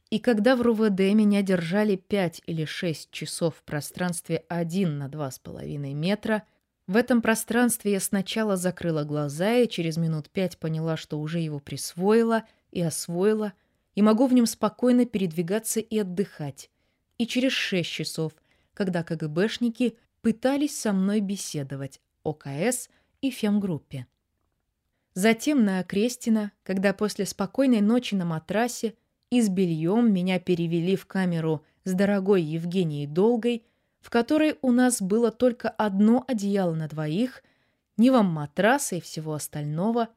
И 0.10 0.20
когда 0.20 0.58
в 0.58 0.62
РУВД 0.62 1.00
меня 1.00 1.42
держали 1.42 1.96
пять 1.96 2.42
или 2.46 2.66
шесть 2.66 3.10
часов 3.12 3.56
в 3.56 3.64
пространстве 3.64 4.44
один 4.50 4.98
на 4.98 5.08
два 5.08 5.32
с 5.32 5.40
половиной 5.40 5.94
метра, 5.94 6.44
в 6.86 6.98
этом 6.98 7.22
пространстве 7.22 7.94
я 7.94 8.00
сначала 8.00 8.58
закрыла 8.58 9.04
глаза 9.04 9.54
и 9.56 9.70
через 9.70 9.98
минут 9.98 10.30
пять 10.30 10.58
поняла, 10.58 10.98
что 10.98 11.20
уже 11.20 11.40
его 11.40 11.60
присвоила 11.60 12.44
и 12.72 12.82
освоила, 12.82 13.54
и 13.96 14.02
могу 14.02 14.28
в 14.28 14.34
нем 14.34 14.46
спокойно 14.46 15.06
передвигаться 15.06 15.80
и 15.80 16.00
отдыхать. 16.00 16.70
И 17.18 17.26
через 17.26 17.54
шесть 17.54 17.90
часов, 17.90 18.34
когда 18.74 19.04
КГБшники 19.04 19.98
пытались 20.22 20.78
со 20.78 20.92
мной 20.92 21.22
беседовать, 21.22 22.02
ОКС 22.24 22.90
и 23.22 23.30
фемгруппе. 23.30 24.08
Затем 25.14 25.64
на 25.64 25.80
Окрестина, 25.80 26.52
когда 26.64 26.94
после 26.94 27.26
спокойной 27.26 27.82
ночи 27.82 28.16
на 28.16 28.26
матрасе 28.26 28.96
и 29.30 29.42
с 29.42 29.48
бельем 29.48 30.12
меня 30.12 30.40
перевели 30.40 30.96
в 30.96 31.06
камеру 31.06 31.64
с 31.86 31.94
дорогой 31.94 32.42
Евгенией 32.42 33.08
Долгой, 33.08 33.64
в 34.04 34.10
которой 34.10 34.58
у 34.62 34.72
нас 34.72 35.02
было 35.02 35.32
только 35.32 35.70
одно 35.70 36.26
одеяло 36.28 36.76
на 36.76 36.90
двоих, 36.90 37.42
ни 37.96 38.10
вам 38.10 38.26
матраса 38.26 38.98
и 38.98 39.02
всего 39.02 39.34
остального. 39.34 40.10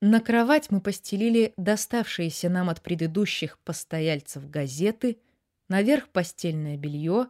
На 0.00 0.20
кровать 0.20 0.70
мы 0.70 0.80
постелили 0.80 1.54
доставшиеся 1.56 2.50
нам 2.50 2.68
от 2.68 2.82
предыдущих 2.82 3.58
постояльцев 3.60 4.50
газеты, 4.50 5.18
наверх 5.68 6.08
постельное 6.08 6.76
белье, 6.76 7.28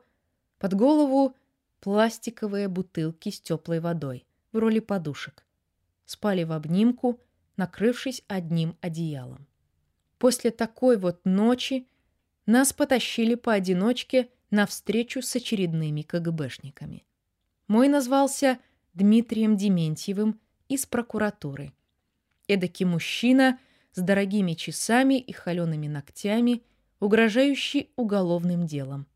под 0.59 0.75
голову 0.75 1.37
пластиковые 1.81 2.69
бутылки 2.69 3.29
с 3.29 3.41
теплой 3.41 3.81
водой 3.81 4.27
в 4.53 4.59
роли 4.59 4.81
подушек 4.81 5.45
спали 6.07 6.45
в 6.45 6.53
обнимку, 6.53 7.21
накрывшись 7.59 8.25
одним 8.29 8.79
одеялом. 8.81 9.47
После 10.17 10.51
такой 10.51 10.97
вот 10.97 11.21
ночи 11.25 11.87
нас 12.47 12.73
потащили 12.73 13.35
поодиночке 13.35 14.31
на 14.51 14.67
встречу 14.67 15.23
с 15.23 15.35
очередными 15.37 16.03
КГБшниками. 16.03 17.05
Мой 17.67 17.89
назвался 17.89 18.59
Дмитрием 18.95 19.57
Дементьевым 19.57 20.41
из 20.69 20.87
прокуратуры. 20.87 21.73
Эдакий 22.47 22.87
мужчина 22.87 23.59
с 23.93 24.01
дорогими 24.01 24.55
часами 24.55 25.19
и 25.19 25.33
холеными 25.33 25.87
ногтями, 25.87 26.63
угрожающий 27.01 27.91
уголовным 27.97 28.67
делом. 28.67 29.07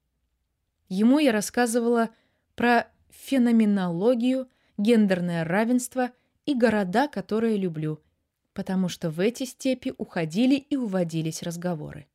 Ему 0.89 1.19
я 1.19 1.33
рассказывала 1.33 2.11
про 2.55 2.87
феноменологию, 3.11 4.49
гендерное 4.77 5.45
равенство 5.45 6.11
и 6.45 6.55
города, 6.55 7.09
которые 7.09 7.57
люблю, 7.57 8.03
потому 8.53 8.89
что 8.89 9.11
в 9.11 9.21
эти 9.21 9.45
степи 9.45 9.95
уходили 9.97 10.57
и 10.57 10.77
уводились 10.77 11.43
разговоры. 11.43 12.07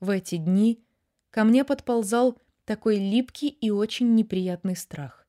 В 0.00 0.10
эти 0.10 0.36
дни 0.36 0.82
ко 1.30 1.44
мне 1.44 1.64
подползал 1.64 2.38
такой 2.64 2.98
липкий 2.98 3.48
и 3.48 3.70
очень 3.70 4.14
неприятный 4.14 4.76
страх. 4.76 5.26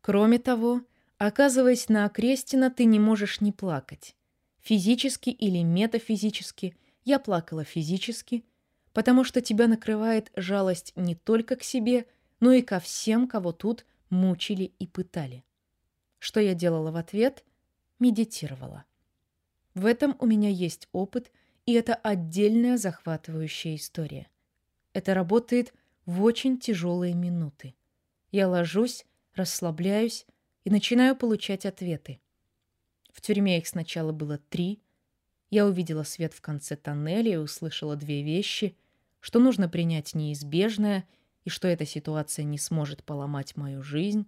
Кроме 0.00 0.38
того, 0.38 0.82
оказываясь 1.18 1.88
на 1.88 2.04
Окрестина, 2.04 2.70
ты 2.70 2.84
не 2.84 3.00
можешь 3.00 3.40
не 3.40 3.52
плакать. 3.52 4.14
Физически 4.60 5.30
или 5.30 5.62
метафизически, 5.62 6.76
я 7.04 7.18
плакала 7.18 7.64
физически, 7.64 8.44
потому 8.92 9.24
что 9.24 9.40
тебя 9.40 9.68
накрывает 9.68 10.30
жалость 10.36 10.92
не 10.96 11.14
только 11.14 11.56
к 11.56 11.62
себе, 11.62 12.06
но 12.40 12.52
и 12.52 12.62
ко 12.62 12.80
всем, 12.80 13.28
кого 13.28 13.52
тут 13.52 13.86
мучили 14.10 14.72
и 14.78 14.86
пытали. 14.86 15.44
Что 16.18 16.40
я 16.40 16.54
делала 16.54 16.90
в 16.90 16.96
ответ? 16.96 17.44
Медитировала. 17.98 18.84
В 19.74 19.86
этом 19.86 20.16
у 20.18 20.26
меня 20.26 20.48
есть 20.48 20.88
опыт, 20.92 21.30
и 21.66 21.72
это 21.72 21.94
отдельная 21.94 22.76
захватывающая 22.76 23.76
история. 23.76 24.28
Это 24.96 25.12
работает 25.12 25.74
в 26.06 26.22
очень 26.22 26.58
тяжелые 26.58 27.12
минуты. 27.12 27.74
Я 28.32 28.48
ложусь, 28.48 29.04
расслабляюсь 29.34 30.24
и 30.64 30.70
начинаю 30.70 31.14
получать 31.14 31.66
ответы. 31.66 32.18
В 33.12 33.20
тюрьме 33.20 33.58
их 33.58 33.66
сначала 33.66 34.12
было 34.12 34.38
три. 34.38 34.80
Я 35.50 35.66
увидела 35.66 36.02
свет 36.02 36.32
в 36.32 36.40
конце 36.40 36.76
тоннеля 36.76 37.34
и 37.34 37.36
услышала 37.36 37.94
две 37.94 38.22
вещи, 38.22 38.74
что 39.20 39.38
нужно 39.38 39.68
принять 39.68 40.14
неизбежное 40.14 41.06
и 41.44 41.50
что 41.50 41.68
эта 41.68 41.84
ситуация 41.84 42.44
не 42.44 42.56
сможет 42.56 43.04
поломать 43.04 43.54
мою 43.54 43.82
жизнь. 43.82 44.26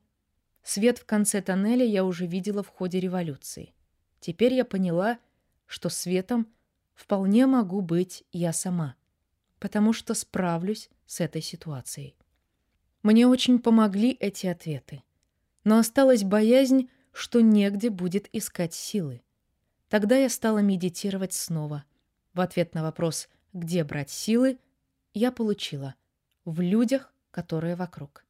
Свет 0.63 0.99
в 0.99 1.07
конце 1.07 1.41
тоннеля 1.41 1.87
я 1.87 2.05
уже 2.05 2.27
видела 2.27 2.63
в 2.63 2.69
ходе 2.69 3.01
революции. 3.01 3.73
Теперь 4.21 4.53
я 4.53 4.67
поняла, 4.67 5.19
что 5.65 5.89
светом 5.89 6.47
вполне 6.93 7.47
могу 7.47 7.81
быть 7.81 8.25
я 8.33 8.53
сама, 8.53 8.97
потому 9.59 9.93
что 9.93 10.15
справлюсь 10.15 10.91
с 11.07 11.21
этой 11.21 11.43
ситуацией. 11.43 12.17
Мне 13.03 13.27
очень 13.27 13.59
помогли 13.59 14.11
эти 14.13 14.47
ответы. 14.47 15.03
Но 15.65 15.79
осталась 15.79 16.25
боязнь, 16.25 16.91
что 17.13 17.41
негде 17.41 17.91
будет 17.91 18.29
искать 18.33 18.75
силы. 18.75 19.23
Тогда 19.89 20.17
я 20.17 20.29
стала 20.29 20.59
медитировать 20.59 21.33
снова. 21.33 21.85
В 22.35 22.41
ответ 22.41 22.75
на 22.75 22.83
вопрос 22.83 23.29
«Где 23.53 23.85
брать 23.85 24.11
силы?» 24.11 24.59
я 25.15 25.33
получила 25.33 25.95
«В 26.45 26.61
людях, 26.61 27.13
которые 27.31 27.75
вокруг». 27.75 28.25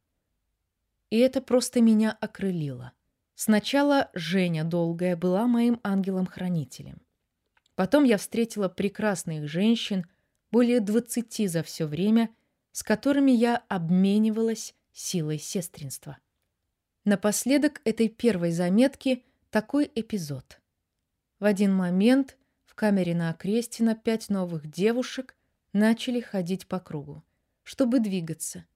И 1.10 1.18
это 1.18 1.40
просто 1.40 1.80
меня 1.80 2.16
окрылило. 2.20 2.92
Сначала 3.34 4.10
Женя 4.14 4.64
Долгая 4.64 5.16
была 5.16 5.46
моим 5.46 5.80
ангелом-хранителем. 5.82 7.00
Потом 7.74 8.04
я 8.04 8.18
встретила 8.18 8.68
прекрасных 8.68 9.48
женщин, 9.48 10.06
более 10.50 10.80
двадцати 10.80 11.46
за 11.46 11.62
все 11.62 11.86
время, 11.86 12.30
с 12.72 12.82
которыми 12.82 13.30
я 13.30 13.64
обменивалась 13.68 14.74
силой 14.92 15.38
сестринства. 15.38 16.18
Напоследок 17.04 17.80
этой 17.84 18.08
первой 18.08 18.50
заметки 18.52 19.24
такой 19.50 19.90
эпизод. 19.94 20.60
В 21.38 21.44
один 21.44 21.74
момент 21.74 22.36
в 22.66 22.74
камере 22.74 23.14
на 23.14 23.30
Окрестина 23.30 23.94
пять 23.94 24.28
новых 24.28 24.70
девушек 24.70 25.36
начали 25.72 26.20
ходить 26.20 26.66
по 26.66 26.80
кругу, 26.80 27.24
чтобы 27.62 28.00
двигаться, 28.00 28.66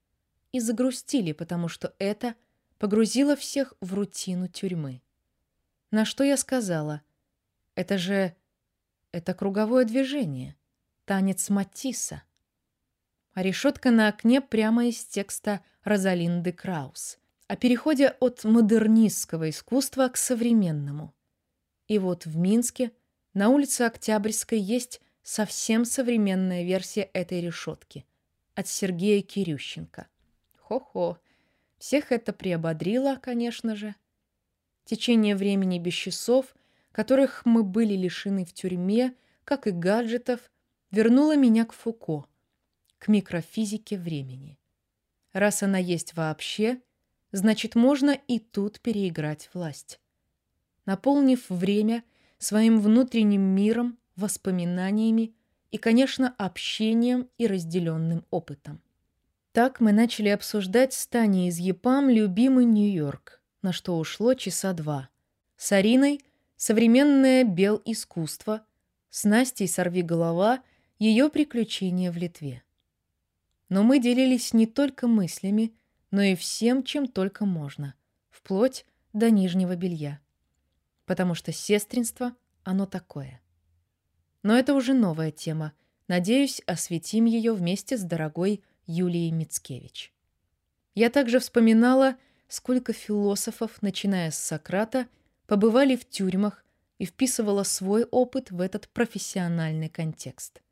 и 0.53 0.61
загрустили, 0.61 1.33
потому 1.33 1.69
что 1.69 1.95
это 1.99 2.35
погрузило 2.79 3.37
всех 3.37 3.75
в 3.81 3.95
рутину 3.95 4.49
тюрьмы. 4.49 5.03
На 5.91 6.05
что 6.05 6.25
я 6.25 6.37
сказала, 6.37 7.03
это 7.75 7.99
же... 7.99 8.35
это 9.13 9.35
круговое 9.35 9.85
движение, 9.85 10.57
танец 11.05 11.51
Матисса 11.51 12.23
а 13.35 13.43
решетка 13.43 13.91
на 13.91 14.09
окне 14.09 14.41
прямо 14.41 14.87
из 14.87 15.05
текста 15.05 15.61
Розалинды 15.85 16.53
Краус 16.53 17.19
о 17.49 17.57
переходе 17.57 18.17
от 18.21 18.45
модернистского 18.45 19.51
искусства 19.51 20.09
к 20.09 20.17
современному. 20.17 21.15
И 21.87 21.99
вот 21.99 22.25
в 22.25 22.37
Минске 22.37 22.93
на 23.35 23.49
улице 23.49 23.83
Октябрьской 23.83 24.59
есть 24.59 25.01
совсем 25.23 25.85
современная 25.85 26.65
версия 26.65 27.03
этой 27.13 27.41
решетки 27.41 28.07
от 28.55 28.69
Сергея 28.69 29.23
Кирющенко. 29.23 30.09
Хо-хо, 30.59 31.19
всех 31.79 32.13
это 32.13 32.33
приободрило, 32.33 33.17
конечно 33.17 33.77
же. 33.77 33.95
Течение 34.85 35.37
времени 35.37 35.79
без 35.79 35.95
часов, 35.95 36.55
которых 36.91 37.45
мы 37.45 37.63
были 37.63 37.95
лишены 37.95 38.45
в 38.45 38.53
тюрьме, 38.53 39.15
как 39.45 39.67
и 39.67 39.71
гаджетов, 39.71 40.52
вернуло 40.93 41.37
меня 41.37 41.65
к 41.65 41.73
Фуко– 41.73 42.27
к 43.03 43.09
микрофизике 43.09 43.99
времени. 43.99 44.61
Раз 45.33 45.65
она 45.65 45.79
есть 45.79 46.15
вообще, 46.15 46.81
значит, 47.33 47.75
можно 47.75 48.11
и 48.11 48.39
тут 48.39 48.79
переиграть 48.81 49.51
власть. 49.55 49.99
Наполнив 50.87 51.45
время 51.49 52.05
своим 52.39 52.81
внутренним 52.81 53.43
миром, 53.43 53.99
воспоминаниями 54.15 55.35
и, 55.73 55.79
конечно, 55.79 56.33
общением 56.39 57.29
и 57.39 57.49
разделенным 57.49 58.25
опытом. 58.31 58.81
Так 59.51 59.81
мы 59.81 59.91
начали 59.91 60.29
обсуждать 60.29 60.93
с 60.93 61.07
Таней 61.09 61.49
из 61.49 61.59
ЕПАМ 61.59 62.09
любимый 62.09 62.67
Нью-Йорк, 62.67 63.43
на 63.63 63.73
что 63.73 63.99
ушло 63.99 64.35
часа 64.35 64.73
два. 64.75 65.09
С 65.57 65.73
Ариной— 65.73 66.21
современное 66.57 67.43
бел-искусство, 67.43 68.65
с 69.11 69.25
Настей 69.25 69.67
«Сорви 69.67 70.03
голова»— 70.03 70.63
ее 71.03 71.31
приключения 71.31 72.13
в 72.13 72.17
Литве. 72.17 72.63
Но 73.69 73.83
мы 73.83 73.99
делились 73.99 74.55
не 74.55 74.67
только 74.67 75.09
мыслями, 75.09 75.75
но 76.13 76.23
и 76.23 76.37
всем, 76.37 76.85
чем 76.85 77.09
только 77.09 77.45
можно, 77.45 77.97
вплоть 78.31 78.87
до 79.13 79.29
нижнего 79.29 79.75
белья. 79.75 80.21
Потому 81.05 81.35
что 81.35 81.51
сестринство, 81.51 82.37
оно 82.63 82.87
такое. 82.87 83.41
Но 84.45 84.57
это 84.57 84.75
уже 84.75 84.95
новая 84.95 85.33
тема. 85.33 85.73
Надеюсь, 86.07 86.63
осветим 86.67 87.25
ее 87.25 87.53
вместе 87.53 87.97
с 87.97 88.03
дорогой 88.03 88.63
Юлией 88.87 89.33
Мицкевич. 89.33 90.13
Я 90.95 91.11
также 91.11 91.41
вспоминала, 91.41 92.17
сколько 92.47 92.93
философов, 92.93 93.83
начиная 93.83 94.31
с 94.31 94.39
Сократа, 94.39 95.09
побывали 95.49 95.97
в 95.97 96.09
тюрьмах 96.09 96.65
и 96.99 97.07
вписывала 97.07 97.65
свой 97.65 98.05
опыт 98.05 98.53
в 98.53 98.61
этот 98.61 98.89
профессиональный 98.89 99.89
контекст. 99.89 100.63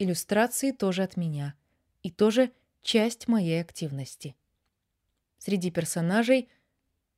Иллюстрации 0.00 0.72
тоже 0.72 1.02
от 1.02 1.16
меня– 1.16 1.54
и 2.02 2.10
тоже 2.10 2.52
часть 2.82 3.28
моей 3.28 3.60
активности. 3.60 4.36
Среди 5.38 5.70
персонажей 5.70 6.48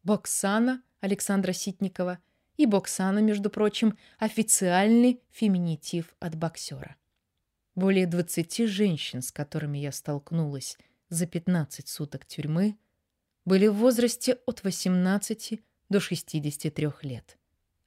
Боксана 0.02 0.82
Александра 1.00 1.52
Ситникова 1.52 2.18
и 2.56 2.66
Боксана, 2.66 3.18
между 3.20 3.50
прочим, 3.50 3.96
официальный 4.18 5.20
феминитив 5.30 6.14
от 6.20 6.34
боксера. 6.36 6.96
Более 7.74 8.06
20 8.06 8.68
женщин, 8.68 9.22
с 9.22 9.32
которыми 9.32 9.78
я 9.78 9.92
столкнулась 9.92 10.76
за 11.08 11.26
15 11.26 11.88
суток 11.88 12.26
тюрьмы, 12.26 12.76
были 13.44 13.66
в 13.66 13.74
возрасте 13.74 14.38
от 14.46 14.62
18 14.62 15.60
до 15.88 16.00
63 16.00 16.88
лет, 17.02 17.38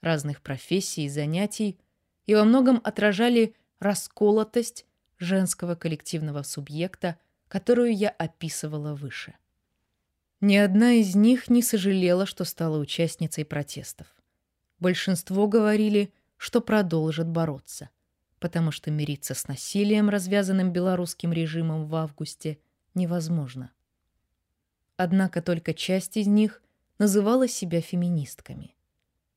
разных 0.01 0.41
профессий 0.41 1.05
и 1.05 1.09
занятий, 1.09 1.79
и 2.25 2.35
во 2.35 2.43
многом 2.43 2.81
отражали 2.83 3.55
расколотость 3.79 4.85
женского 5.17 5.75
коллективного 5.75 6.43
субъекта, 6.43 7.17
которую 7.47 7.95
я 7.95 8.09
описывала 8.09 8.95
выше. 8.95 9.35
Ни 10.41 10.55
одна 10.57 10.93
из 10.93 11.15
них 11.15 11.49
не 11.49 11.61
сожалела, 11.61 12.25
что 12.25 12.43
стала 12.43 12.77
участницей 12.77 13.45
протестов. 13.45 14.07
Большинство 14.79 15.47
говорили, 15.47 16.13
что 16.37 16.61
продолжат 16.61 17.27
бороться, 17.27 17.89
потому 18.39 18.71
что 18.71 18.91
мириться 18.91 19.33
с 19.33 19.47
насилием, 19.47 20.09
развязанным 20.09 20.71
белорусским 20.71 21.31
режимом 21.31 21.85
в 21.85 21.95
августе, 21.95 22.59
невозможно. 22.93 23.71
Однако 24.97 25.41
только 25.41 25.73
часть 25.73 26.17
из 26.17 26.27
них 26.27 26.61
называла 26.99 27.47
себя 27.47 27.81
феминистками. 27.81 28.75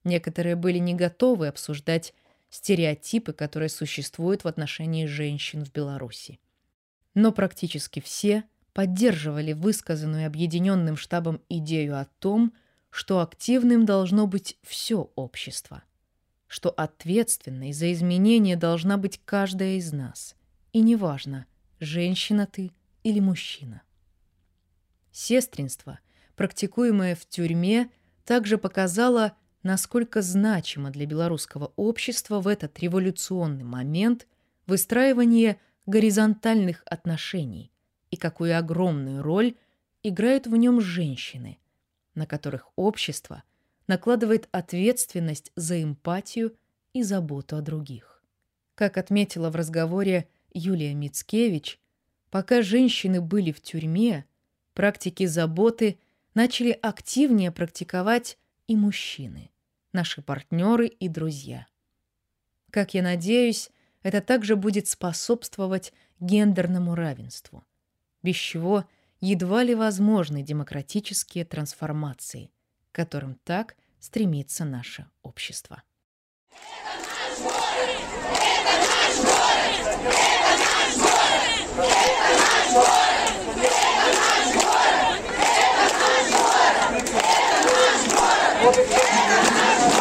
Некоторые 0.04 0.56
были 0.56 0.78
не 0.78 0.94
готовы 0.94 1.48
обсуждать 1.48 2.14
стереотипы, 2.50 3.32
которые 3.32 3.68
существуют 3.68 4.44
в 4.44 4.48
отношении 4.48 5.06
женщин 5.06 5.64
в 5.64 5.72
Беларуси. 5.72 6.40
Но 7.14 7.32
практически 7.32 8.00
все 8.00 8.44
поддерживали 8.72 9.52
высказанную 9.52 10.26
объединенным 10.26 10.96
штабом 10.96 11.40
идею 11.48 11.98
о 11.98 12.06
том, 12.18 12.52
что 12.90 13.20
активным 13.20 13.84
должно 13.84 14.26
быть 14.26 14.56
все 14.62 15.10
общество, 15.14 15.82
что 16.46 16.70
ответственной 16.70 17.72
за 17.72 17.92
изменения 17.92 18.56
должна 18.56 18.96
быть 18.96 19.20
каждая 19.24 19.76
из 19.76 19.92
нас, 19.92 20.36
и 20.72 20.80
неважно, 20.80 21.46
женщина 21.80 22.46
ты 22.46 22.72
или 23.02 23.20
мужчина. 23.20 23.82
Сестринство, 25.12 25.98
практикуемое 26.36 27.14
в 27.14 27.26
тюрьме, 27.26 27.90
также 28.24 28.58
показало, 28.58 29.32
насколько 29.62 30.22
значимо 30.22 30.90
для 30.90 31.06
белорусского 31.06 31.72
общества 31.76 32.40
в 32.40 32.48
этот 32.48 32.78
революционный 32.78 33.64
момент 33.64 34.26
выстраивание 34.66 35.58
горизонтальных 35.86 36.82
отношений 36.86 37.72
и 38.10 38.16
какую 38.16 38.56
огромную 38.56 39.22
роль 39.22 39.54
играют 40.02 40.46
в 40.46 40.56
нем 40.56 40.80
женщины, 40.80 41.58
на 42.14 42.26
которых 42.26 42.68
общество 42.76 43.42
накладывает 43.86 44.48
ответственность 44.52 45.50
за 45.56 45.82
эмпатию 45.82 46.54
и 46.92 47.02
заботу 47.02 47.56
о 47.56 47.62
других. 47.62 48.22
Как 48.74 48.96
отметила 48.96 49.50
в 49.50 49.56
разговоре 49.56 50.28
Юлия 50.52 50.94
Мицкевич, 50.94 51.80
пока 52.30 52.62
женщины 52.62 53.20
были 53.20 53.50
в 53.50 53.60
тюрьме, 53.60 54.24
практики 54.74 55.26
заботы 55.26 55.98
начали 56.34 56.70
активнее 56.70 57.50
практиковать 57.50 58.38
и 58.68 58.76
мужчины, 58.76 59.50
наши 59.92 60.22
партнеры 60.22 60.86
и 60.86 61.08
друзья. 61.08 61.66
Как 62.70 62.94
я 62.94 63.02
надеюсь, 63.02 63.70
это 64.02 64.20
также 64.20 64.54
будет 64.54 64.86
способствовать 64.86 65.92
гендерному 66.20 66.94
равенству, 66.94 67.64
без 68.22 68.36
чего 68.36 68.84
едва 69.20 69.64
ли 69.64 69.74
возможны 69.74 70.42
демократические 70.42 71.44
трансформации, 71.44 72.52
к 72.92 72.94
которым 72.94 73.34
так 73.42 73.74
стремится 73.98 74.64
наше 74.64 75.06
общество. 75.22 75.82
Это 76.50 77.00
наш 77.02 77.38
город! 77.40 77.88
Это 78.52 78.76
наш 78.78 79.16
город! 79.16 79.58
Это 79.78 79.98
наш 80.58 80.96
город! 82.76 83.06
Это 83.56 83.78
наш 83.96 84.54
город! 84.54 84.67
Thank 88.60 89.92
you. 89.92 89.97